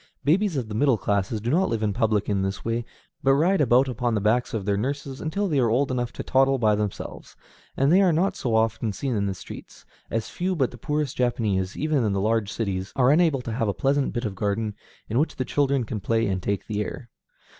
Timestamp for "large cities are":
12.19-13.11